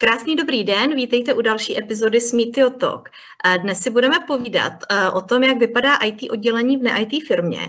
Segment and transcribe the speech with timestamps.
[0.00, 3.08] Krásný dobrý den, vítejte u další epizody Smítio Talk.
[3.62, 4.72] Dnes si budeme povídat
[5.12, 7.60] o tom, jak vypadá IT oddělení v ne-IT firmě,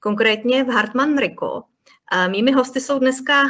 [0.00, 1.62] konkrétně v Hartmann Rico.
[2.28, 3.42] Mými hosty jsou dneska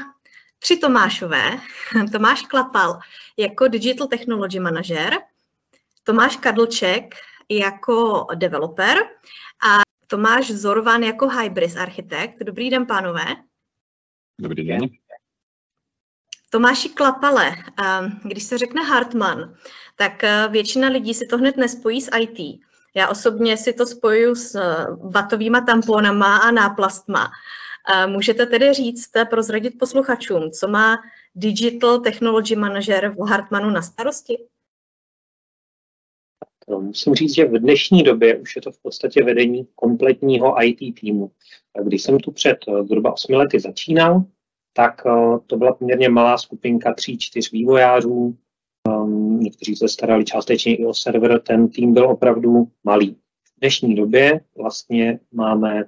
[0.59, 1.59] tři Tomášové.
[2.13, 2.99] Tomáš Klapal
[3.37, 5.19] jako Digital Technology Manager,
[6.05, 7.15] Tomáš Kadlček
[7.51, 8.99] jako developer
[9.69, 12.43] a Tomáš Zorvan jako Hybris architekt.
[12.43, 13.25] Dobrý den, pánové.
[14.41, 14.81] Dobrý den.
[16.51, 17.53] Tomáši Klapale,
[18.25, 19.55] když se řekne Hartman,
[19.97, 22.61] tak eh, většina lidí si to hned nespojí s IT.
[22.95, 27.31] Já osobně si to spojuju s eh, vatovýma tamponama a náplastma.
[28.07, 30.99] Můžete tedy říct, prozradit posluchačům, co má
[31.35, 34.39] Digital Technology Manager v Hartmanu na starosti?
[36.79, 41.31] Musím říct, že v dnešní době už je to v podstatě vedení kompletního IT týmu.
[41.83, 44.25] Když jsem tu před eh, zhruba 8 lety začínal,
[44.77, 48.37] tak eh, to byla poměrně malá skupinka tří, čtyř vývojářů.
[48.89, 53.11] Um, někteří se starali částečně i o server, ten tým byl opravdu malý.
[53.45, 55.85] V dnešní době vlastně máme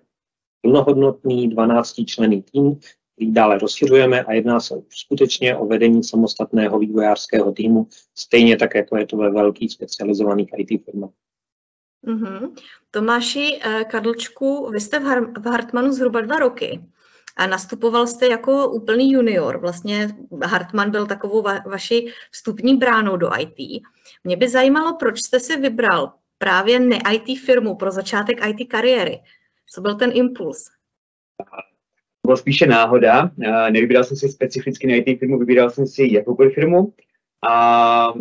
[0.60, 2.78] plnohodnotný 12 člený tým,
[3.16, 8.96] který dále rozšiřujeme a jedná se skutečně o vedení samostatného vývojářského týmu, stejně tak, jako
[8.96, 11.10] je to ve velkých specializovaných IT firmách.
[12.06, 12.52] Mm-hmm.
[12.90, 16.80] Tomáši eh, Kadlčku, vy jste v, Har- v Hartmanu zhruba dva roky
[17.38, 19.58] a nastupoval jste jako úplný junior.
[19.58, 20.08] Vlastně
[20.44, 23.82] Hartman byl takovou va- vaší vstupní bránou do IT.
[24.24, 29.20] Mě by zajímalo, proč jste si vybral právě ne-IT firmu pro začátek IT kariéry.
[29.74, 30.70] Co byl ten impuls?
[32.26, 33.30] Bylo spíše náhoda.
[33.70, 36.94] Nevybíral jsem si specificky na IT firmu, vybíral jsem si jakoukoliv firmu.
[37.48, 38.12] A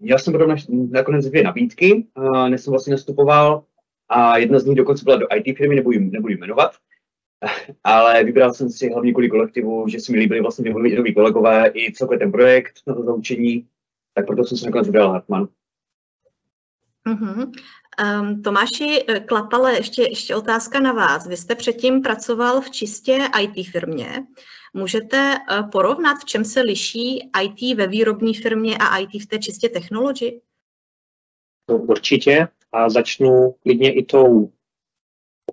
[0.00, 0.56] měl jsem potom
[0.90, 2.06] nakonec dvě nabídky,
[2.48, 3.64] než jsem vlastně nastupoval.
[4.08, 6.70] A jedna z nich dokonce byla do IT firmy, nebudu, nebudu jmenovat.
[7.84, 11.92] Ale vybral jsem si hlavně kvůli kolektivu, že se mi líbili vlastně noví kolegové i
[11.92, 13.66] celkově ten projekt na to zaučení,
[14.14, 15.48] tak proto jsem se nakonec vybral Hartman.
[17.06, 17.52] Uh-huh.
[18.20, 21.26] Um, Tomáši eh, Klapale, ještě, ještě otázka na vás.
[21.26, 24.26] Vy jste předtím pracoval v čistě IT firmě.
[24.74, 29.38] Můžete uh, porovnat, v čem se liší IT ve výrobní firmě a IT v té
[29.38, 30.40] čistě technologii?
[31.70, 34.52] No, určitě a začnu klidně i tou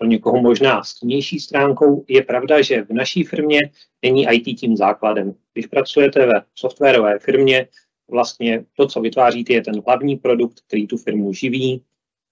[0.03, 2.05] pro někoho možná stínější stránkou.
[2.07, 3.59] Je pravda, že v naší firmě
[4.01, 5.35] není IT tím základem.
[5.53, 7.67] Když pracujete ve softwarové firmě,
[8.11, 11.83] vlastně to, co vytváříte, je ten hlavní produkt, který tu firmu živí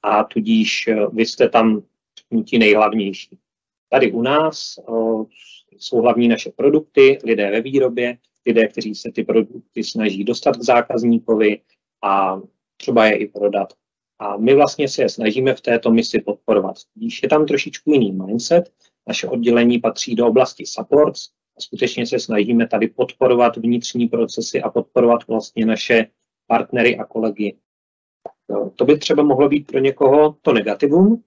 [0.03, 1.83] a tudíž eh, vy jste tam
[2.45, 3.37] ti nejhlavnější.
[3.89, 4.91] Tady u nás eh,
[5.77, 10.61] jsou hlavní naše produkty, lidé ve výrobě, lidé, kteří se ty produkty snaží dostat k
[10.61, 11.61] zákazníkovi
[12.03, 12.41] a
[12.77, 13.73] třeba je i prodat.
[14.21, 16.75] A my vlastně se je snažíme v této misi podporovat.
[16.95, 18.73] Když je tam trošičku jiný mindset,
[19.07, 24.69] naše oddělení patří do oblasti supports a skutečně se snažíme tady podporovat vnitřní procesy a
[24.69, 26.07] podporovat vlastně naše
[26.47, 27.57] partnery a kolegy.
[28.75, 31.23] To by třeba mohlo být pro někoho to negativum,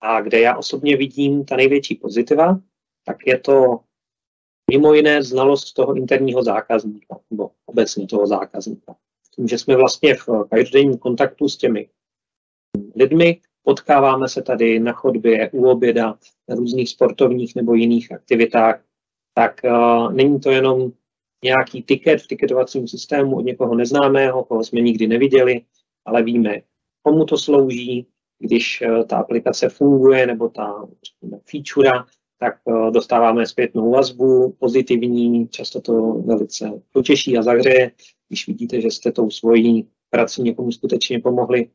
[0.00, 2.60] a kde já osobně vidím ta největší pozitiva,
[3.04, 3.80] tak je to
[4.70, 8.96] mimo jiné znalost toho interního zákazníka, nebo obecně toho zákazníka.
[9.34, 11.88] Tím, že jsme vlastně v každodenním kontaktu s těmi
[12.96, 16.18] lidmi, potkáváme se tady na chodbě, u oběda,
[16.48, 18.84] na různých sportovních nebo jiných aktivitách,
[19.34, 20.92] tak uh, není to jenom
[21.44, 25.60] nějaký tiket v tiketovacím systému od někoho neznámého, koho jsme nikdy neviděli,
[26.04, 26.60] ale víme,
[27.02, 28.06] komu to slouží,
[28.38, 30.88] když uh, ta aplikace funguje nebo ta
[31.50, 31.90] feature,
[32.38, 37.90] tak uh, dostáváme zpětnou vazbu, pozitivní, často to velice potěší a zahřeje,
[38.28, 41.68] když vidíte, že jste tou svojí prací někomu skutečně pomohli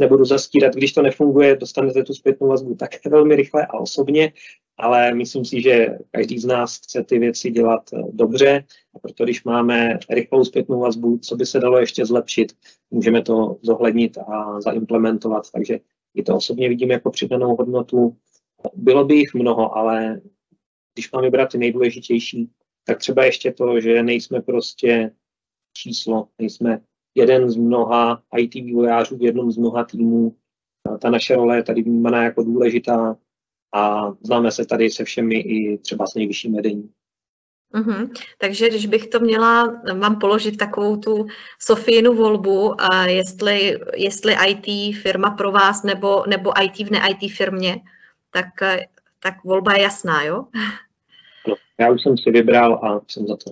[0.00, 4.32] nebudu zastírat, když to nefunguje, dostanete tu zpětnou vazbu tak velmi rychle a osobně,
[4.76, 9.24] ale myslím si, že každý z nás chce ty věci dělat eh, dobře a proto
[9.24, 12.52] když máme rychlou zpětnou vazbu, co by se dalo ještě zlepšit,
[12.90, 15.80] můžeme to zohlednit a zaimplementovat, takže
[16.14, 18.16] i to osobně vidím jako přidanou hodnotu.
[18.74, 20.20] Bylo by jich mnoho, ale
[20.94, 22.50] když máme brát ty nejdůležitější,
[22.84, 25.12] tak třeba ještě to, že nejsme prostě
[25.72, 26.80] číslo, nejsme
[27.14, 30.36] jeden z mnoha IT vývojářů v jednom z mnoha týmů.
[31.00, 33.16] Ta naše role je tady vnímaná jako důležitá
[33.74, 36.92] a známe se tady se všemi i třeba s nejvyšším vedením.
[37.74, 38.10] Mm-hmm.
[38.38, 41.26] Takže když bych to měla vám položit takovou tu
[41.58, 47.76] Sofínu volbu, a jestli, jestli IT firma pro vás nebo, nebo IT v ne-IT firmě,
[48.30, 48.46] tak,
[49.20, 50.44] tak volba je jasná, jo?
[51.48, 53.50] No, já už jsem si vybral a jsem za to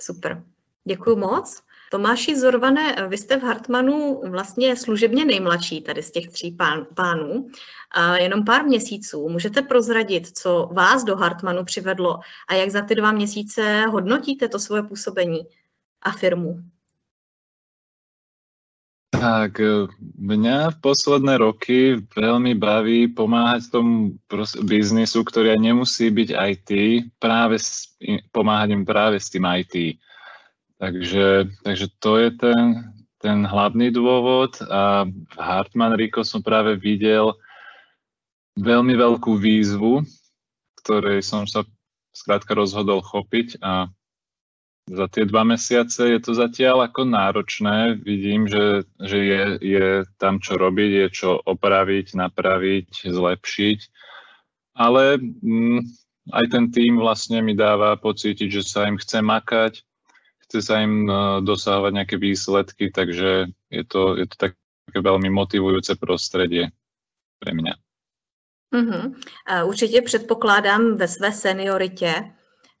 [0.00, 0.42] Super.
[0.84, 1.62] Děkuji moc.
[1.92, 7.48] Tomáši Zorvané, vy jste v Hartmanu vlastně služebně nejmladší tady z těch tří pán, pánů,
[7.90, 9.28] a jenom pár měsíců.
[9.28, 14.58] Můžete prozradit, co vás do Hartmanu přivedlo a jak za ty dva měsíce hodnotíte to
[14.58, 15.40] svoje působení
[16.02, 16.58] a firmu?
[19.20, 19.86] Tak e,
[20.18, 24.16] mňa v posledné roky veľmi baví pomáhať tomu
[24.64, 26.70] biznisu, ktorý nemusí byť IT,
[27.20, 27.92] práve s,
[28.32, 30.00] pomáhať im práve s tým IT.
[30.82, 32.90] Takže, takže to je ten,
[33.22, 37.38] ten hlavný dôvod a v Hartman Rico som práve videl
[38.58, 40.02] veľmi veľkú výzvu,
[40.82, 41.62] ktorej som sa
[42.10, 43.94] skrátka rozhodol chopiť a
[44.90, 48.02] za tie dva mesiace je to zatiaľ ako náročné.
[48.02, 49.88] Vidím, že, že je, je
[50.18, 53.78] tam čo robiť, je čo opraviť, napraviť, zlepšiť.
[54.74, 55.80] Ale mm,
[56.34, 59.86] aj ten tým vlastne mi dáva pocítiť, že sa im chce makať,
[60.52, 65.96] chce sa im uh, dosahovať nejaké výsledky, takže je to, je to také veľmi motivujúce
[65.96, 66.68] prostredie
[67.40, 67.74] pre mňa.
[68.72, 69.04] Mm-hmm.
[69.64, 72.32] Určitě předpokládám ve své senioritě,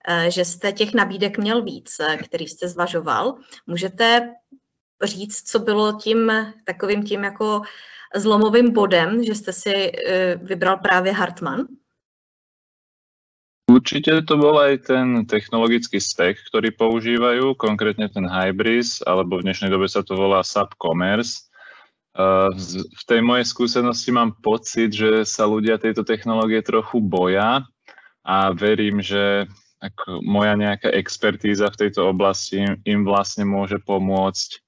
[0.08, 3.34] Eh, že jste těch nabídek měl víc, eh, který jste zvažoval.
[3.66, 4.34] Můžete
[5.02, 6.32] říct, co bylo tím
[6.64, 7.62] takovým tím jako
[8.14, 11.66] zlomovým bodem, že jste si eh, vybral právě Hartman?
[13.82, 19.74] Určite to bol aj ten technologický stack, ktorý používajú, konkrétne ten Hybris, alebo v dnešnej
[19.74, 21.50] dobe sa to volá SAP Commerce.
[22.94, 27.66] V tej mojej skúsenosti mám pocit, že sa ľudia tejto technológie trochu boja
[28.22, 29.50] a verím, že
[30.22, 34.62] moja nejaká expertíza v tejto oblasti im vlastne môže pomôcť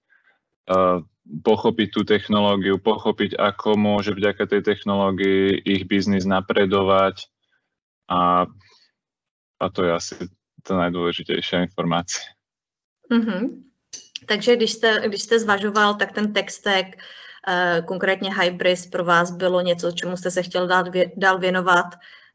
[1.46, 7.30] pochopiť tú technológiu, pochopiť, ako môže vďaka tej technológii ich biznis napredovať
[8.10, 8.50] a,
[9.64, 10.14] a to je asi
[10.62, 12.18] ta nejdůležitější informace.
[13.10, 13.62] Mm-hmm.
[14.26, 16.86] Takže když jste, když jste zvažoval, tak ten textek,
[17.48, 21.86] eh, konkrétně Hybris, pro vás bylo něco, čemu jste se chtěl dát, dál věnovat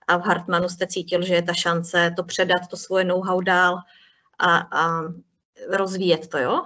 [0.08, 3.78] a v Hartmanu jste cítil, že je ta šance to předat, to svoje know-how dál
[4.40, 5.02] a, a
[5.70, 6.66] rozvíjet to, jo?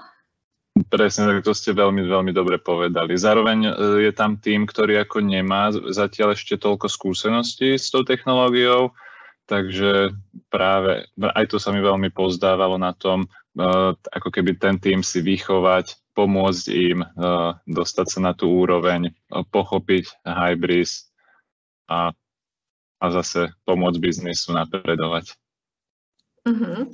[0.89, 3.13] Presne, tak to ste veľmi, veľmi dobre povedali.
[3.13, 3.71] Zároveň e,
[4.09, 8.89] je tam tým, ktorý ako nemá zatiaľ ešte toľko skúseností s tou technológiou,
[9.45, 10.15] takže
[10.49, 13.27] práve aj to sa mi veľmi pozdávalo na tom, e,
[13.95, 17.07] ako keby ten tým si vychovať, pomôcť im e,
[17.67, 21.09] dostať sa na tú úroveň, pochopiť Hybris
[21.89, 22.13] a
[23.03, 25.23] a zase pomoct biznisu napredovat.
[26.47, 26.91] Mm-hmm.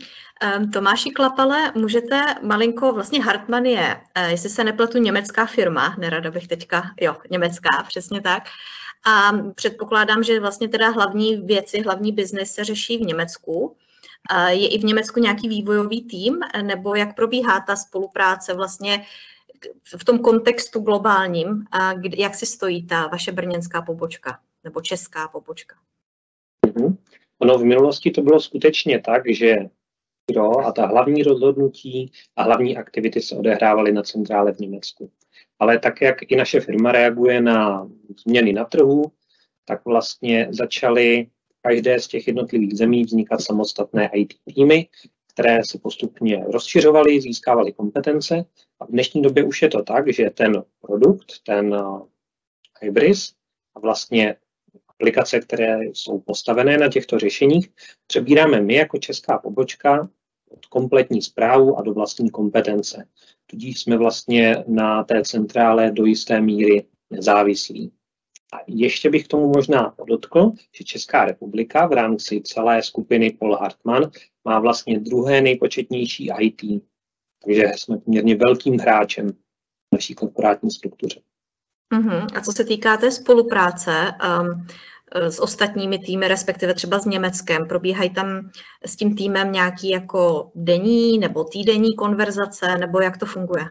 [0.74, 6.48] Tomáši Klapale, můžete malinko, vlastně Hartmann je, uh, jestli se nepletu, německá firma, nerada bych
[6.48, 8.44] teďka, jo, německá, přesně tak.
[9.06, 13.76] A předpokládám, že vlastně teda hlavní věci, hlavní biznis se řeší v Německu.
[14.50, 19.06] Je i v Německu nějaký vývojový tým, nebo jak probíhá ta spolupráce vlastně
[19.98, 21.64] v tom kontextu globálním,
[22.18, 25.76] jak si stojí ta vaše brněnská pobočka nebo česká pobočka?
[26.68, 26.98] Mm-hmm.
[27.40, 29.58] Ono v minulosti to bylo skutečně tak, že
[30.66, 35.12] a ta hlavní rozhodnutí a hlavní aktivity se odehrávaly na centrále v Německu.
[35.60, 37.90] Ale tak, jak i naše firma reaguje na
[38.26, 39.12] změny na trhu,
[39.66, 41.28] tak vlastně začaly
[41.62, 44.88] každé z těch jednotlivých zemí vznikat samostatné IT týmy,
[45.34, 48.46] které se postupně rozšiřovaly, získávaly kompetence.
[48.80, 51.84] A v dnešní době už je to tak, že ten produkt, ten
[52.82, 53.34] Hybris
[53.76, 54.36] a vlastně
[54.88, 57.70] aplikace, které jsou postavené na těchto řešeních,
[58.08, 60.10] přebíráme my jako česká pobočka
[60.50, 63.08] od kompletní zprávu a do vlastní kompetence.
[63.46, 67.92] Tudíž jsme vlastně na té centrále do jisté míry nezávislí.
[68.54, 73.56] A ještě bych k tomu možná podotkl, že Česká republika v rámci celé skupiny Paul
[73.56, 74.12] Hartmann
[74.46, 76.84] má vlastně druhé nejpočetnější IT.
[77.46, 79.36] Takže jsme poměrně velkým hráčem v
[79.94, 81.22] naší korporátní struktuře.
[81.94, 82.28] Uh-huh.
[82.36, 83.92] A co se týká té spolupráce
[84.42, 84.68] um,
[85.16, 88.50] s ostatními týmy, respektive třeba s Německem, probíhají tam
[88.86, 93.66] s tím týmem nějaký jako denní nebo týdenní konverzace, nebo jak to funguje?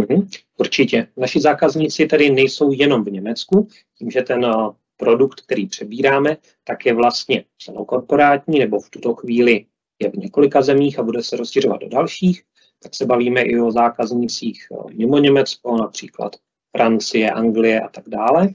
[0.00, 0.28] Uh-huh.
[0.56, 1.06] Určitě.
[1.16, 6.86] Naši zákazníci tedy nejsou jenom v Německu, tím, že ten uh, produkt, který přebíráme, tak
[6.86, 9.66] je vlastně celokorporátní, nebo v tuto chvíli
[9.98, 12.42] je v několika zemích a bude se rozšiřovat do dalších,
[12.82, 16.36] tak se bavíme i o zákaznících uh, mimo Německo, například
[16.76, 18.48] Francie, Anglie a tak dále,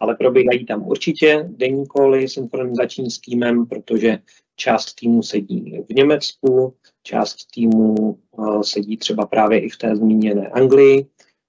[0.00, 4.18] ale probíhají tam určitě denní koly synchronizační s týmem, protože
[4.56, 10.48] část týmu sedí v Německu, část týmu uh, sedí třeba právě i v té zmíněné
[10.48, 11.06] Anglii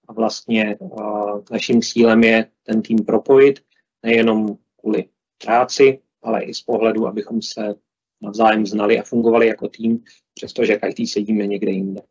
[0.07, 3.59] a vlastně uh, naším cílem je ten tým propojit
[4.03, 5.05] nejenom kvůli
[5.45, 7.75] práci, ale i z pohledu, abychom se
[8.21, 10.03] navzájem znali a fungovali jako tým,
[10.33, 12.01] přestože každý sedíme někde jinde.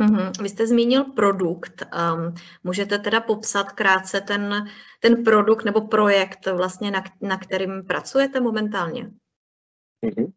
[0.00, 0.42] Mm-hmm.
[0.42, 1.82] Vy jste zmínil produkt.
[1.82, 4.68] Um, můžete teda popsat krátce ten,
[5.00, 9.10] ten produkt nebo projekt, vlastně na, na kterým pracujete momentálně?
[10.06, 10.32] Mm-hmm.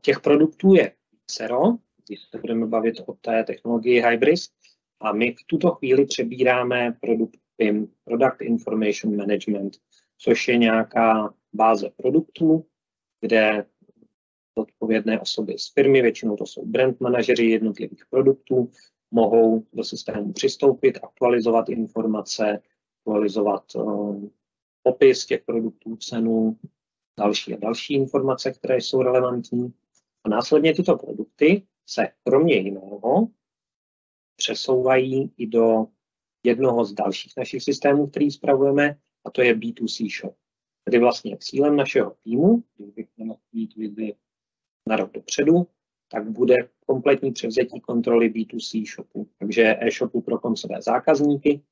[0.00, 1.60] Těch produktů je vícero,
[2.06, 4.50] když se budeme bavit o té technologii Hybris,
[5.00, 9.76] A my v tuto chvíli přebíráme produkt PIM, Product Information Management,
[10.18, 12.66] což je nějaká báze produktů,
[13.20, 13.66] kde
[14.54, 18.70] odpovědné osoby z firmy, většinou to jsou brand manažeři jednotlivých produktů,
[19.10, 22.62] mohou do systému přistoupit, aktualizovat informace,
[23.00, 24.28] aktualizovat uh,
[24.82, 26.58] popis těch produktů, cenu,
[27.18, 29.72] další a další informace, které jsou relevantní.
[30.24, 33.28] A následně tyto produkty se kromě jiného
[34.36, 35.86] přesouvají i do
[36.44, 40.36] jednoho z dalších našich systémů, který spravujeme, a to je B2C shop.
[40.84, 44.14] Tedy vlastně cílem našeho týmu, když bych měl mít vizi
[44.88, 45.66] na rok dopředu,
[46.10, 51.62] tak bude kompletní převzetí kontroly B2C shopu, takže e-shopu pro koncové zákazníky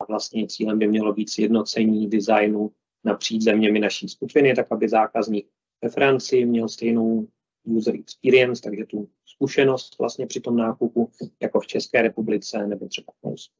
[0.00, 2.72] a vlastně cílem by mělo být sjednocení designu
[3.04, 5.48] napříč zeměmi naší skupiny, tak aby zákazník
[5.82, 7.28] ve Francii měl stejnou
[7.64, 11.10] user experience, takže tu zkušenost vlastně při tom nákupu
[11.42, 13.54] jako v České republice nebo třeba v Polsku.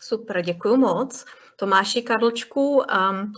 [0.00, 1.24] Super, děkuji moc.
[1.56, 3.32] Tomáši Karlčku, um,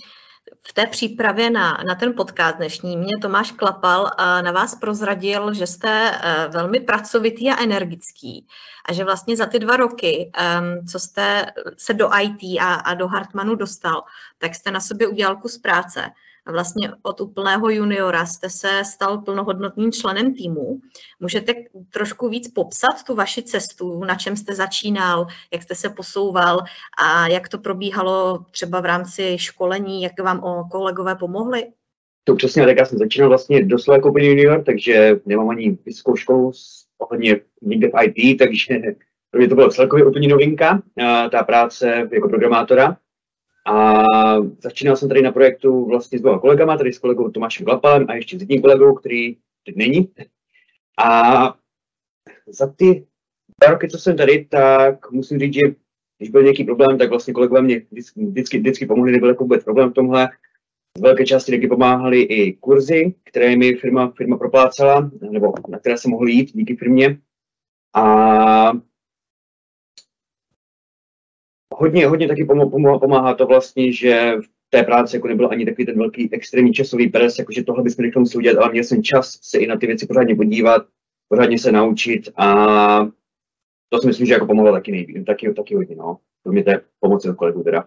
[0.68, 5.54] v té přípravě na, na ten podcast dnešní mě Tomáš Klapal a na vás prozradil,
[5.54, 8.46] že jste uh, velmi pracovitý a energický
[8.88, 12.94] a že vlastně za ty dva roky, um, co jste se do IT a, a
[12.94, 14.04] do Hartmanu dostal,
[14.38, 16.10] tak jste na sobě udělal kus práce
[16.46, 20.80] a vlastně od úplného juniora jste se stal plnohodnotným členem týmu.
[21.20, 21.52] Můžete
[21.92, 26.58] trošku víc popsat tu vaši cestu, na čem jste začínal, jak jste se posouval
[27.02, 31.66] a jak to probíhalo třeba v rámci školení, jak vám o kolegové pomohli?
[32.24, 36.52] To přesně, tak já jsem začínal vlastně doslova jako junior, takže nemám ani vysokou školu
[36.98, 38.78] ohledně někde v IT, takže
[39.30, 40.82] pro mě to bylo celkově úplně novinka,
[41.30, 42.96] ta práce jako programátora.
[43.66, 44.04] A
[44.60, 48.14] začínal jsem tady na projektu vlastně s dvěma kolegama, tady s kolegou Tomášem Glapalem a
[48.14, 49.36] ještě s jedním kolegou, který
[49.66, 50.08] teď není.
[51.04, 51.54] A
[52.46, 53.06] za ty
[53.60, 55.60] dva roky, co jsem tady, tak musím říct, že
[56.18, 59.64] když byl nějaký problém, tak vlastně kolegové mě vždycky, vždycky, vždycky pomohli, nebyl jako vůbec
[59.64, 60.28] problém v tomhle.
[60.98, 65.98] Z velké části taky pomáhali i kurzy, které mi firma, firma proplácela, nebo na které
[65.98, 67.18] jsem mohl jít díky firmě.
[67.94, 68.72] A
[71.80, 72.44] hodně, hodně taky
[73.00, 77.08] pomáhá to vlastně, že v té práci jako nebyl ani takový ten velký extrémní časový
[77.08, 79.86] pres, jakože tohle bychom rychle museli udělat, ale měl jsem čas se i na ty
[79.86, 80.82] věci pořádně podívat,
[81.28, 83.08] pořádně se naučit a
[83.88, 86.18] to si myslím, že jako pomohlo taky nejvíc, taky, taky hodně, no.
[86.44, 87.84] To mě to je pomoci od kolegů teda.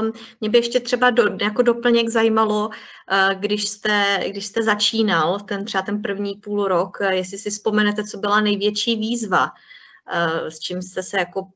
[0.00, 5.40] Um, mě by ještě třeba do, jako doplněk zajímalo, uh, když jste, když jste začínal,
[5.40, 10.48] ten třeba ten první půl rok, uh, jestli si vzpomenete, co byla největší výzva, uh,
[10.48, 11.48] s čím jste se jako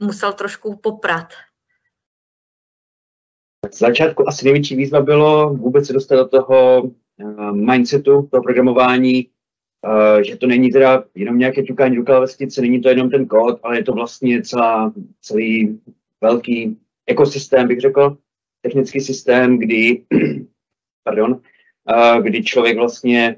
[0.00, 1.32] musel trošku poprat?
[3.70, 9.26] Z začátku asi největší výzva bylo vůbec se dostat do toho uh, mindsetu, toho programování,
[9.86, 13.60] uh, že to není teda jenom nějaké ťukání do klávesnice, není to jenom ten kód,
[13.62, 15.80] ale je to vlastně celá, celý
[16.20, 18.16] velký ekosystém, bych řekl,
[18.62, 20.04] technický systém, kdy,
[21.04, 23.36] pardon, uh, kdy člověk vlastně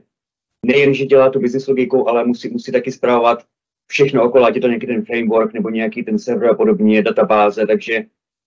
[0.67, 3.45] nejen, že dělá tu business logiku, ale musí, musí taky zpravovat
[3.93, 7.67] všechno okolo, ať je to nějaký ten framework nebo nějaký ten server a podobně, databáze,
[7.67, 8.05] takže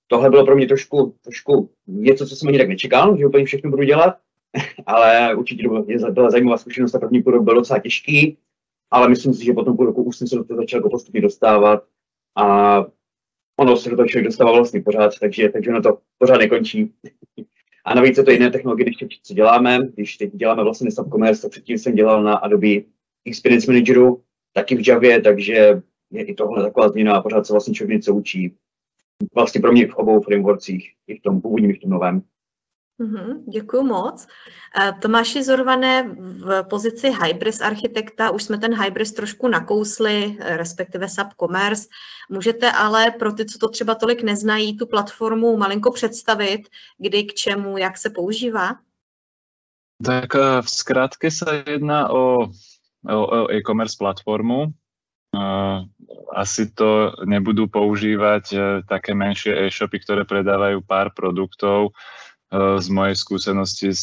[0.07, 3.69] tohle bylo pro mě trošku, trošku něco, co jsem ani tak nečekal, že úplně všechno
[3.69, 4.17] budu dělat,
[4.85, 8.37] ale určitě to byla, byla zajímavá zkušenost a první půl rok byl docela těžký,
[8.91, 10.89] ale myslím si, že po tom půl roku už jsem se do toho začal jako
[10.89, 11.83] postupně dostávat
[12.35, 12.77] a
[13.59, 16.93] ono se do toho člověk dostává vlastně pořád, takže, takže ono to pořád nekončí.
[17.85, 21.41] A navíc je to jiné technologie, když teď co děláme, když teď děláme vlastně Subcommerce,
[21.41, 22.81] tak předtím jsem dělal na Adobe
[23.25, 24.23] Experience Manageru,
[24.55, 25.81] taky v Javě, takže
[26.11, 28.55] je i tohle taková změna a pořád se vlastně člověk něco učí.
[29.35, 32.21] Vlastně pro mě v obou frameworkcích, i v tom původním, i v tom novém.
[32.99, 34.27] Mm-hmm, děkuji moc.
[34.81, 41.09] Eh, Tomáši Zorvané, v pozici Hybris architekta už jsme ten Hybris trošku nakousli, eh, respektive
[41.09, 41.87] Subcommerce.
[42.29, 46.61] Můžete ale pro ty, co to třeba tolik neznají, tu platformu malinko představit,
[46.97, 48.75] kdy, k čemu, jak se používá?
[50.05, 52.47] Tak eh, v zkrátke se jedná o
[53.53, 54.73] e-commerce platformu.
[56.35, 58.57] Asi to nebudú používať e,
[58.87, 61.91] také menšie e-shopy, ktoré predávajú pár produktov.
[61.91, 63.99] E, z mojej skúsenosti e,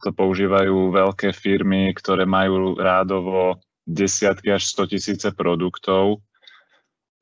[0.00, 6.24] to používajú veľké firmy, ktoré majú rádovo desiatky až 100 tisíce produktov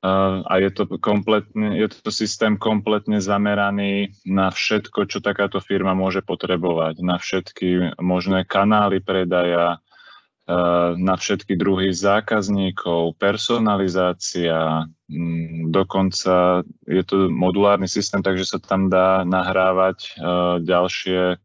[0.00, 6.24] a je to, kompletne, je to systém kompletne zameraný na všetko, čo takáto firma môže
[6.24, 9.84] potrebovať, na všetky možné kanály predaja,
[10.98, 19.22] na všetky druhy zákazníkov, personalizácia, mm, dokonca je to modulárny systém, takže sa tam dá
[19.22, 20.14] nahrávať eh,
[20.64, 21.38] ďalšie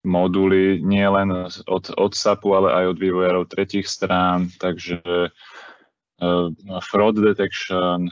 [0.00, 1.28] moduly nie len
[1.68, 6.48] od, od SAPu, ale aj od vývojárov tretích strán, takže uh,
[6.80, 8.08] fraud detection,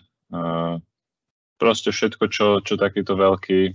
[1.56, 3.72] proste všetko, čo, čo takýto veľký,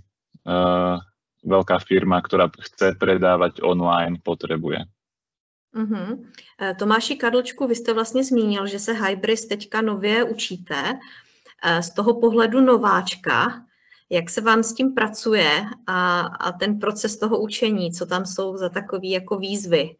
[1.44, 4.93] veľká firma, ktorá chce predávať online, potrebuje.
[5.76, 6.26] Mm-hmm.
[6.80, 11.00] Tomáši Karlčku, vy jste vlastně zmínil, že se Hybris teďka nově učíte.
[11.80, 13.66] Z toho pohledu nováčka,
[14.10, 18.58] jak se vám s tím pracuje a, a ten proces toho učení, co tam jsou
[18.58, 19.96] za takové jako výzvy?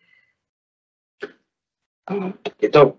[2.62, 2.94] Je to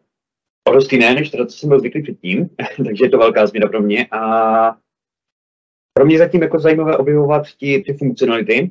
[0.73, 2.49] dost jiné, než to, co jsem byl zvyklý předtím,
[2.85, 4.76] takže je to velká změna pro mě a
[5.93, 8.71] pro mě zatím jako zajímavé objevovat ty, ty funkcionality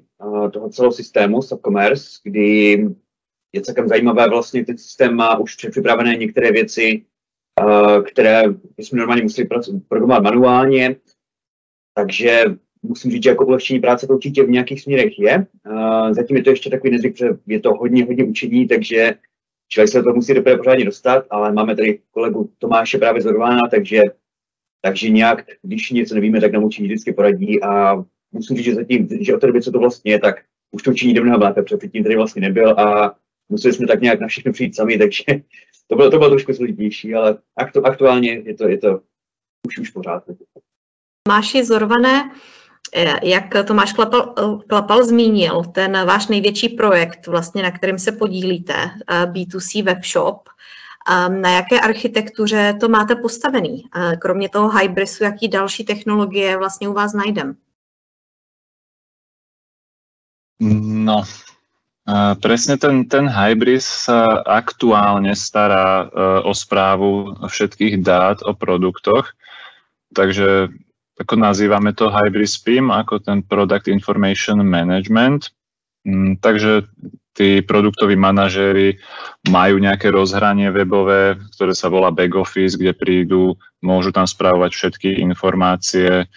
[0.53, 2.77] toho celého systému Subcommerce, kdy
[3.53, 7.05] je celkem zajímavé vlastně, ten systém má už připravené některé věci,
[8.07, 8.43] které
[8.77, 9.47] jsme normálně museli
[9.87, 10.95] programovat manuálně,
[11.95, 12.43] takže
[12.83, 15.47] musím říct, že jako ulehčení práce to určitě v nějakých směrech je.
[16.11, 19.15] Zatím je to ještě takový nezvyk, že je to hodně, hodně učení, takže
[19.69, 23.61] člověk se to musí teprve pořádně dostat, ale máme tady kolegu Tomáše právě z Orvána,
[23.71, 24.01] takže,
[24.81, 29.07] takže nějak, když něco nevíme, tak nám učení vždycky poradí a musím říct, že zatím,
[29.21, 30.35] že od té doby, co to vlastně je, tak
[30.71, 33.15] už to učení jde mnohem lépe, protože předtím tady vlastně nebyl a
[33.49, 35.23] museli jsme tak nějak na všechno přijít sami, takže
[35.87, 39.01] to bylo, to bylo trošku složitější, ale aktu, aktuálně je to, je to
[39.67, 40.23] už, už pořád.
[41.27, 42.31] Máši Zorvané,
[42.95, 44.33] eh, jak Tomáš Klapal,
[44.67, 51.29] Klapal zmínil, ten váš největší projekt, vlastně, na kterým se podílíte, eh, B2C webshop, eh,
[51.29, 53.83] na jaké architektuře to máte postavený?
[54.19, 57.55] Kromě toho Hybrisu, jaký další technologie vlastně u vás najdem?
[60.79, 61.23] No,
[62.43, 66.11] Presne ten, ten Hybris sa aktuálne stará
[66.43, 69.31] o správu všetkých dát o produktoch,
[70.11, 70.67] takže
[71.15, 75.55] ako nazývame to Hybris PIM, ako ten Product Information Management.
[76.03, 76.89] Mm, takže
[77.33, 78.97] tí produktoví manažéri
[79.49, 85.09] majú nejaké rozhranie webové, ktoré sa volá back office, kde prídu, môžu tam správovať všetky
[85.19, 86.29] informácie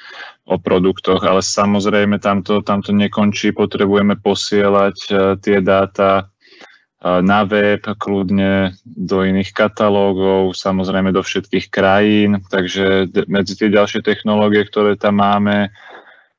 [0.48, 7.82] o produktoch, ale samozrejme tamto, tamto nekončí, potrebujeme posielať uh, tie dáta uh, na web,
[7.82, 15.20] kľudne do iných katalógov, samozrejme do všetkých krajín, takže medzi tie ďalšie technológie, ktoré tam
[15.20, 15.74] máme,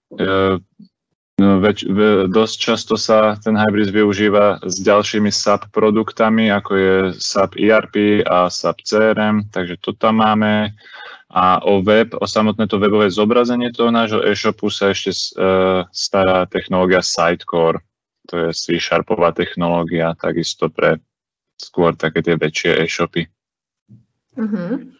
[0.07, 0.59] No,
[1.37, 7.61] več, ve, dosť často sa ten Hybris využíva s ďalšími SAP produktami, ako je SAP
[7.61, 10.73] ERP a SAP CRM, takže to tam máme.
[11.27, 16.47] A o web, o samotné to webové zobrazenie toho nášho e-shopu sa ešte uh, stará
[16.47, 17.83] technológia Sitecore.
[18.31, 21.03] To je C-Sharpová technológia, takisto pre
[21.59, 23.27] skôr také tie väčšie e-shopy.
[24.39, 24.96] Uh-huh.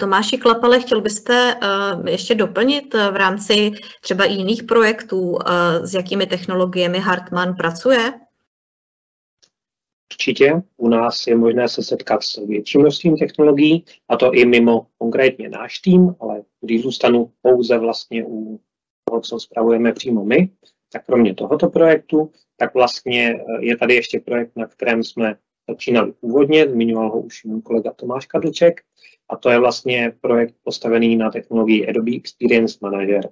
[0.00, 5.38] Tomáši Klapale, chtěl byste uh, ještě doplnit uh, v rámci třeba jiných projektů,
[5.82, 8.12] s jakými technologiemi Hartmann pracuje?
[10.12, 10.62] Určitě.
[10.76, 15.48] U nás je možné se setkat s větším množstvím technologií, a to i mimo konkrétně
[15.48, 18.60] náš tým, ale když zůstanu pouze vlastně u
[19.04, 20.50] toho, co spravujeme přímo my,
[20.92, 25.36] tak kromě tohoto projektu, tak vlastně eh, je tady ještě projekt, na kterém jsme
[25.68, 28.80] začínali původně, zmiňoval ho už můj kolega Tomáš Kadlček,
[29.30, 33.30] a to je vlastně projekt postavený na technologii Adobe Experience Manager.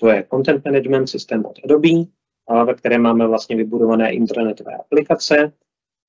[0.00, 1.88] To je content management systém od Adobe,
[2.64, 5.52] ve kterém máme vlastně vybudované internetové aplikace,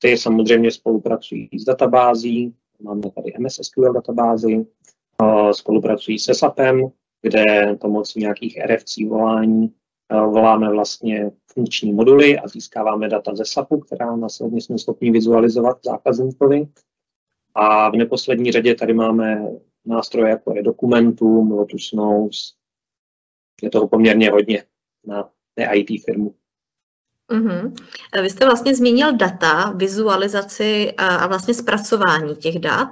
[0.02, 4.65] ty samozřejmě spolupracují s databází, máme tady MS SQL databázi,
[5.52, 6.88] spolupracují se SAPem,
[7.22, 7.43] kde
[7.82, 9.74] pomocí nějakých RFC volání
[10.12, 16.67] voláme vlastně funkční moduly a získáváme data ze SAPu, která následně jsme schopni vizualizovat zákazníkovi.
[17.56, 19.48] A v neposlední řadě tady máme
[19.86, 22.54] nástroje, jako je Dokumentum, Lotus Notes.
[23.62, 24.63] Je toho poměrně hodně
[25.06, 26.36] na té IT firmu.
[27.32, 27.74] Mm-hmm.
[28.22, 32.89] Vy jste vlastně zmínil data, vizualizaci a vlastně zpracování těch dat.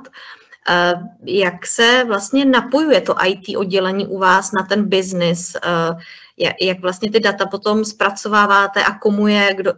[1.23, 5.57] Jak se vlastně napojuje to IT oddělení u vás na ten biznis?
[6.61, 9.73] Jak vlastně ty data potom zpracováváte a komu je, kdo,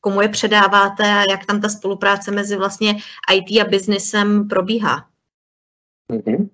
[0.00, 2.94] komu je předáváte a jak tam ta spolupráce mezi vlastně
[3.34, 5.08] IT a biznesem probíhá?
[6.12, 6.48] Mm-hmm.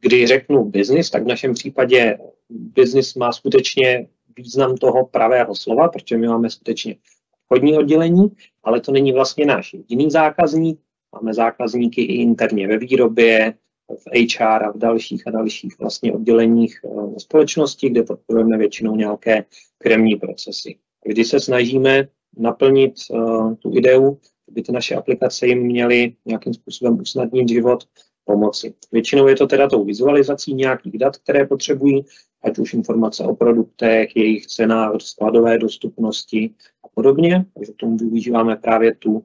[0.00, 2.18] Když řeknu biznis, tak v našem případě
[2.50, 6.96] biznis má skutečně význam toho pravého slova, protože my máme skutečně
[7.42, 8.28] obchodní oddělení,
[8.64, 10.80] ale to není vlastně náš jediný zákazník.
[11.14, 13.54] Máme zákazníky i interně ve výrobě,
[13.96, 19.44] v HR a v dalších a dalších vlastně odděleních e, společnosti, kde podporujeme většinou nějaké
[19.78, 20.78] kremní procesy.
[21.06, 27.00] Vždy se snažíme naplnit uh, tu ideu, aby ty naše aplikace jim měly nějakým způsobem
[27.00, 27.84] usnadnit život,
[28.24, 28.74] pomoci.
[28.92, 32.04] Většinou je to teda tou vizualizací nějakých dat, které potřebují,
[32.44, 36.50] ať už informace o produktech, jejich cenách, skladové dostupnosti
[36.84, 37.46] a podobně.
[37.54, 39.24] Takže tomu využíváme právě tu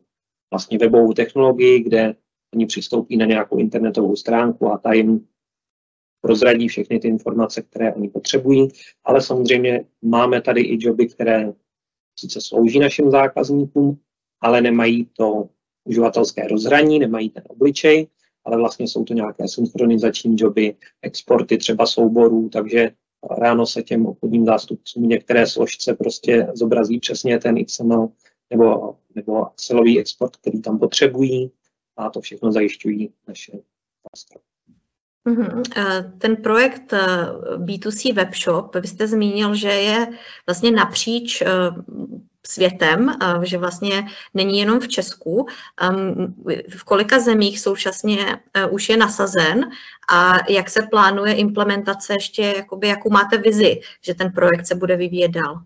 [0.52, 2.15] vlastně webovou technologii, kde
[2.54, 5.28] oni přistoupí na nějakou internetovou stránku a ta jim
[6.22, 8.68] prozradí všechny ty informace, které oni potřebují,
[9.04, 11.54] ale samozřejmě máme tady i joby, které
[12.20, 14.00] sice slouží našim zákazníkům,
[14.42, 15.50] ale nemají to
[15.84, 18.08] uživatelské rozhraní, nemají ten obličej,
[18.46, 22.92] ale vlastně jsou to nějaké synchronizační joby, exporty třeba souborů, takže
[23.39, 28.10] ráno se těm obchodním zástupcům některé složce prostě zobrazí přesně ten XML
[28.50, 31.52] nebo, nebo Excelový export, který tam potřebují
[31.97, 33.51] a to všechno zajišťují naše
[34.13, 34.43] nástroje.
[35.25, 35.63] Mhm.
[36.17, 36.93] Ten projekt
[37.58, 40.08] B2C Webshop, vy jste zmínil, že je
[40.47, 41.43] vlastně napříč
[42.47, 45.47] světem, že vlastně není jenom v Česku.
[46.77, 48.17] V kolika zemích současně
[48.71, 49.69] už je nasazen
[50.10, 54.95] a jak se plánuje implementace ještě, jakoby, jakou máte vizi, že ten projekt se bude
[54.95, 55.62] vyvíjet dál?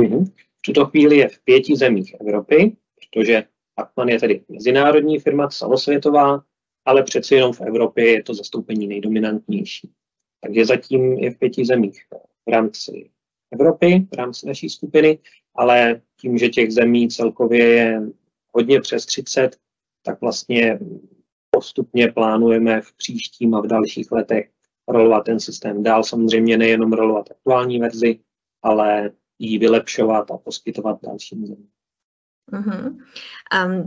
[0.00, 0.24] Mhm.
[0.24, 3.44] V tuto chvíli je v pěti zemích Evropy, protože
[3.78, 6.42] Hartmann je tedy mezinárodní firma, celosvětová,
[6.84, 9.90] ale přeci jenom v Evropě je to zastoupení nejdominantnější.
[10.40, 12.06] Takže zatím je v pěti zemích
[12.46, 13.10] v rámci
[13.52, 15.18] Evropy, v rámci naší skupiny,
[15.54, 18.02] ale tím, že těch zemí celkově je
[18.52, 19.56] hodně přes 30,
[20.02, 20.78] tak vlastně
[21.50, 24.50] postupně plánujeme v příštím a v dalších letech
[24.88, 26.04] rolovat ten systém dál.
[26.04, 28.20] Samozřejmě nejenom rolovat aktuální verzi,
[28.62, 31.68] ale ji vylepšovat a poskytovat dalším zemím.
[32.54, 32.96] Uh-huh.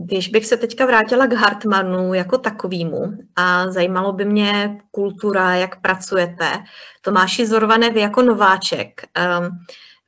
[0.06, 5.82] Když bych se teďka vrátila k Hartmanu jako takovýmu a zajímalo by mě kultura, jak
[5.82, 6.64] pracujete.
[7.02, 9.02] Tomáši Zorvané, vy jako nováček,
[9.40, 9.60] um,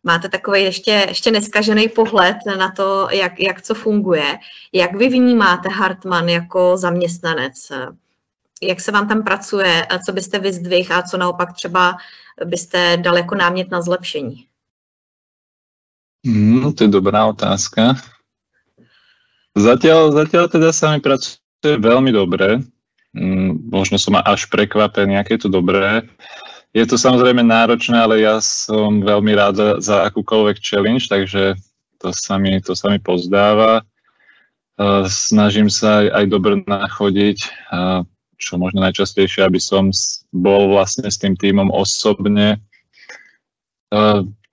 [0.03, 4.37] máte takový ještě, ještě neskažený pohled na to, jak, jak co funguje.
[4.73, 7.71] Jak vy vnímáte Hartman jako zaměstnanec?
[8.61, 9.87] Jak se vám tam pracuje?
[10.05, 11.97] Co byste vyzdvih a co naopak třeba
[12.45, 14.45] byste dal jako námět na zlepšení?
[16.25, 17.95] No, to je dobrá otázka.
[19.57, 22.61] Zatiaľ, zatiaľ teda sa mi pracuje veľmi dobre.
[23.13, 26.05] Mm, možno som až prekvapený, aké je to dobré.
[26.77, 31.57] Je to samozrejme náročné, ale ja som veľmi rád za, za akúkoľvek challenge, takže
[31.97, 33.81] to sa mi, to sa mi pozdáva.
[35.09, 37.37] Snažím sa aj, aj dobre nachodiť,
[38.39, 39.91] čo možno najčastejšie, aby som
[40.31, 42.61] bol vlastne s tým týmom osobne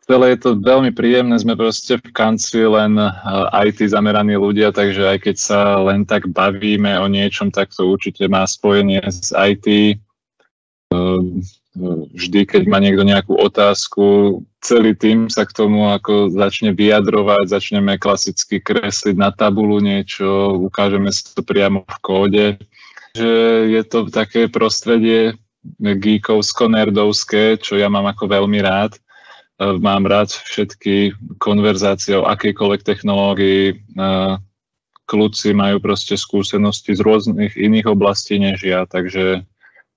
[0.07, 3.11] celé je to veľmi príjemné, sme proste v kanci len eh,
[3.69, 8.23] IT zameraní ľudia, takže aj keď sa len tak bavíme o niečom, tak to určite
[8.31, 9.99] má spojenie s IT.
[10.95, 11.23] Eh,
[12.16, 18.01] vždy, keď má niekto nejakú otázku, celý tým sa k tomu ako začne vyjadrovať, začneme
[18.01, 22.47] klasicky kresliť na tabulu niečo, ukážeme si to priamo v kóde.
[23.12, 23.33] Že
[23.77, 25.37] je to také prostredie
[25.77, 28.97] geekovsko-nerdovské, čo ja mám ako veľmi rád
[29.61, 33.81] mám rád všetky konverzácie o akejkoľvek technológii.
[35.07, 39.47] Kľúci majú proste skúsenosti z rôznych iných oblastí než ja, takže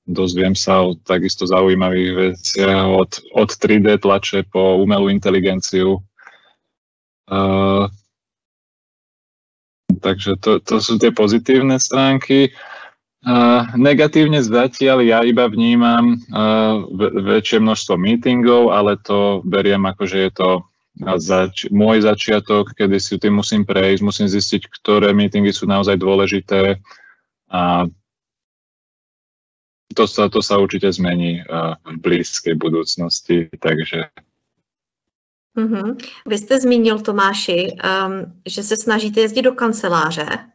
[0.10, 6.02] dozviem sa o takisto zaujímavých veciach od, od 3D tlače po umelú inteligenciu.
[7.30, 7.86] Uh,
[10.02, 12.50] takže to, to sú tie pozitívne stránky.
[13.76, 16.88] Negatívne zatiaľ ja iba vnímam uh,
[17.20, 20.50] väčšie množstvo meetingov, ale to beriem ako, že je to
[21.20, 26.80] zač- môj začiatok, kedy si tým musím prejsť, musím zistiť, ktoré meetingy sú naozaj dôležité
[27.52, 27.88] a
[29.90, 34.08] to sa, to sa určite zmení uh, v blízkej budúcnosti, takže
[35.58, 35.98] Mm-hmm.
[36.28, 40.49] Vy jste zmínil, Tomáši, um, že se snažíte jezdit do kanceláře.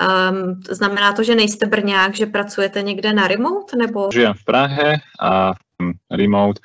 [0.00, 3.76] Um, znamená to, že nejste Brňák, že pracujete někde na remote?
[3.76, 4.10] Nebo...
[4.12, 4.88] Žijem v Prahe
[5.20, 5.52] a
[5.82, 6.60] hm, remote.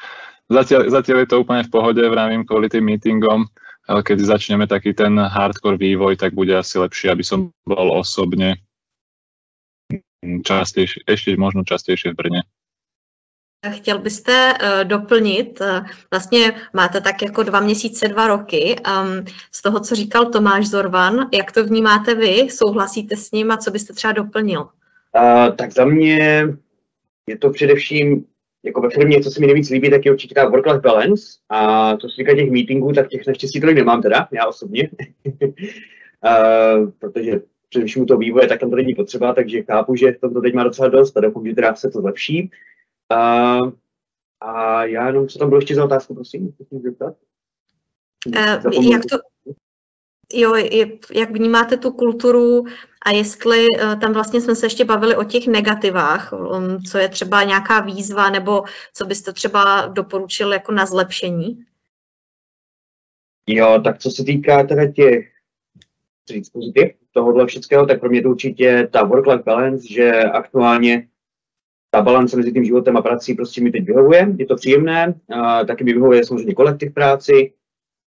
[0.48, 3.52] Zatiaľ, zatiaľ je to úplne v pohode, vravím, kvôli tým meetingom,
[3.84, 8.56] ale keď začneme taký ten hardcore vývoj, tak bude asi lepšie, aby som bol osobne
[9.92, 12.42] hm, častejšie, ešte možno častejšie v Brne.
[13.70, 19.62] Chtěl byste uh, doplnit, uh, vlastně máte tak jako dva měsíce, dva roky, um, z
[19.62, 23.94] toho, co říkal Tomáš Zorvan, jak to vnímáte vy, souhlasíte s ním a co byste
[23.94, 24.62] třeba doplnil?
[24.62, 26.48] Uh, tak za mě
[27.28, 28.26] je to především,
[28.64, 31.96] jako ve firmě, co se mi nejvíc líbí, tak je určitě ta work-life balance a
[31.98, 34.90] to se týká těch meetingů, tak těch naštěstí tolik nemám teda, já osobně,
[35.46, 40.42] uh, protože především u toho vývoje, tak tam to není potřeba, takže chápu, že tomto
[40.42, 42.52] teď má docela dost a doufám, že teda se to zlepší.
[43.10, 43.58] A,
[44.42, 47.16] a já jenom, co tam bylo ještě za otázku, prosím, musím zeptat?
[48.28, 49.18] Uh, jak to,
[50.34, 50.56] jo,
[51.14, 52.66] jak vnímáte tu kulturu
[53.06, 57.10] a jestli uh, tam vlastně jsme se ještě bavili o těch negativách, um, co je
[57.10, 61.66] třeba nějaká výzva nebo co byste třeba doporučil jako na zlepšení?
[63.48, 65.32] Jo, tak co se týká teda těch
[66.30, 71.08] říct pozitiv tohohle všechno, tak pro mě to určitě ta work-life balance, že aktuálně
[71.90, 75.66] ta balance mezi tím životem a prací prostě mi teď vyhovuje, je to příjemné, a
[75.66, 77.54] taky mi vyhovuje samozřejmě kolektiv práci,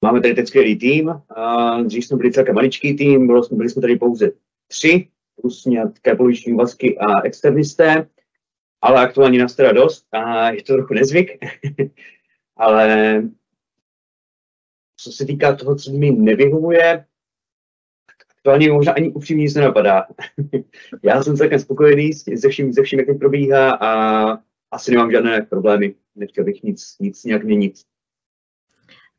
[0.04, 3.82] máme tady teď skvělý tým, a dřív jsme byli celkem maličký tým, bylo, byli jsme
[3.82, 4.30] tady pouze
[4.68, 5.08] tři,
[5.40, 8.08] plus nějaké poloviční vazky a externisté,
[8.82, 11.30] ale aktuálně nás teda dost a je to trochu nezvyk,
[12.56, 13.22] ale
[14.96, 17.04] co se týká toho, co mi nevyhovuje,
[18.38, 20.06] aktuálně možná ani upřímně nic nenapadá.
[21.02, 24.38] Já jsem celkem spokojený se vším, se vším, jak to probíhá a
[24.70, 25.94] asi nemám žádné problémy.
[26.16, 27.74] Nechtěl bych nic, nic nějak měnit.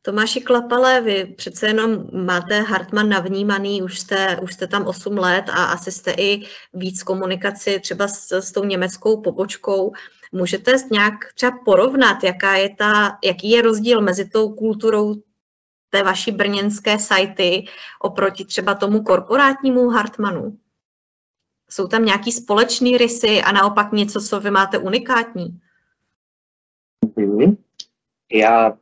[0.02, 5.44] Tomáši Klapale, vy přece jenom máte Hartman navnímaný, už jste, už jste tam 8 let
[5.48, 6.42] a asi jste i
[6.74, 9.92] víc komunikaci třeba s, s tou německou pobočkou.
[10.32, 15.14] Můžete nějak třeba porovnat, jaká je ta, jaký je rozdíl mezi tou kulturou
[15.90, 17.64] té vaší brněnské sajty
[18.00, 20.58] oproti třeba tomu korporátnímu Hartmanu?
[21.70, 25.60] Jsou tam nějaký společný rysy a naopak něco, co vy máte unikátní?
[27.16, 27.56] Mm-hmm.
[28.32, 28.78] Já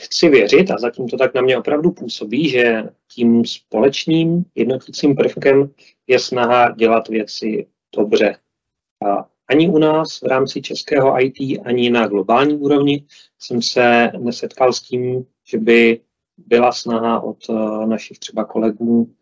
[0.00, 2.82] chci věřit, a zatím to tak na mě opravdu působí, že
[3.14, 5.70] tím společným jednotícím prvkem
[6.06, 8.36] je snaha dělat věci dobře.
[9.06, 13.04] A ani u nás v rámci českého IT, ani na globální úrovni
[13.38, 16.00] jsem se nesetkal s tím, že by
[16.36, 19.14] byla snaha od eh, našich třeba kolegů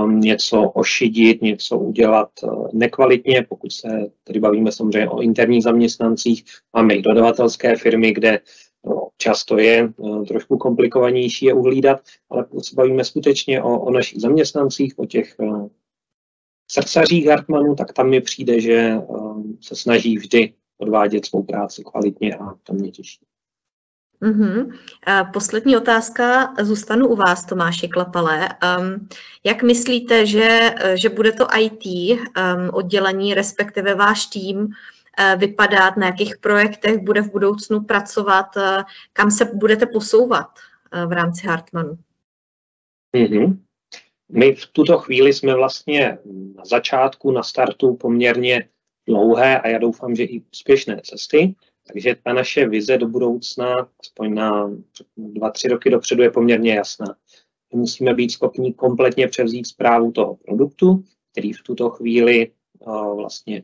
[0.00, 3.88] um, něco ošidit, něco udělat eh, nekvalitně, pokud se
[4.24, 6.44] tady bavíme samozřejmě o interních zaměstnancích,
[6.76, 8.40] máme i dodavatelské firmy, kde
[8.86, 12.00] no, často je uh, trošku komplikovanější je uhlídat,
[12.30, 15.36] ale pokud se bavíme skutečně o, o našich zaměstnancích, o těch
[16.70, 22.34] srdcařích Hartmanů, tak tam mi přijde, že uh, se snaží vždy odvádět svou práci kvalitně
[22.36, 23.27] a to mě těší.
[24.22, 24.78] Mm-hmm.
[25.32, 28.48] Poslední otázka, zůstanu u vás, Tomáši Klapale.
[28.78, 29.08] Um,
[29.44, 32.20] jak myslíte, že, že bude to IT um,
[32.72, 38.62] oddělení, respektive váš tým, uh, vypadat, na jakých projektech bude v budoucnu pracovat, uh,
[39.12, 40.46] kam se budete posouvat
[40.94, 41.98] uh, v rámci Hartmanu?
[43.16, 43.58] Mm-hmm.
[44.32, 46.18] My v tuto chvíli jsme vlastně
[46.56, 48.68] na začátku, na startu poměrně
[49.08, 51.54] dlouhé a já doufám, že i úspěšné cesty.
[51.92, 54.70] Takže ta naše vize do budoucna, aspoň na
[55.16, 57.16] dva, tři roky dopředu, je poměrně jasná.
[57.74, 63.62] My musíme být schopni kompletně převzít zprávu toho produktu, který v tuto chvíli uh, vlastně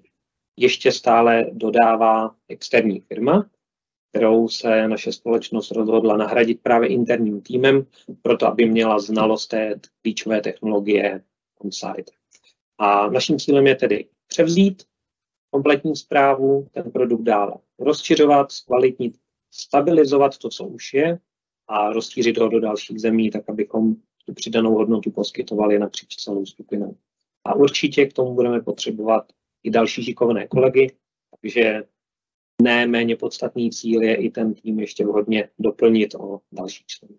[0.57, 3.51] ještě stále dodává externí firma,
[4.11, 7.87] kterou se naše společnost rozhodla nahradit právě interním týmem,
[8.23, 11.25] proto aby měla znalost té klíčové technologie
[11.59, 12.13] on-site.
[12.79, 14.83] A naším cílem je tedy převzít
[15.55, 19.19] kompletní zprávu, ten produkt dále rozšiřovat, zkvalitnit,
[19.51, 21.19] stabilizovat to, co už je
[21.69, 23.95] a rozšířit ho do dalších zemí, tak abychom
[24.27, 26.97] tu přidanou hodnotu poskytovali napříč celou skupinou.
[27.45, 30.93] A určitě k tomu budeme potřebovat i další šikovné kolegy,
[31.41, 31.83] takže
[32.63, 37.15] ne méně podstatný cíl je i ten tým ještě vhodně doplnit o další členy.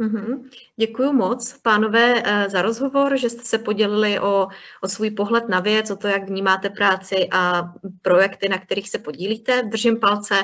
[0.00, 0.50] Mm-hmm.
[0.76, 4.48] Děkuji moc, pánové, eh, za rozhovor, že jste se podělili o,
[4.82, 8.98] o svůj pohled na věc, o to, jak vnímáte práci a projekty, na kterých se
[8.98, 9.62] podílíte.
[9.62, 10.34] Držím palce,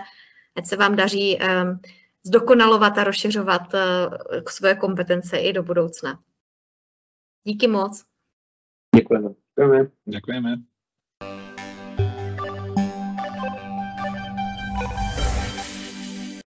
[0.57, 1.81] ať se vám daří um,
[2.27, 3.81] zdokonalovat a rozšiřovat uh,
[4.49, 6.21] svoje kompetence i do budoucna.
[7.45, 8.05] Díky moc.
[8.97, 9.29] Děkujeme.
[9.29, 9.91] Děkujeme.
[10.05, 10.57] Děkujeme.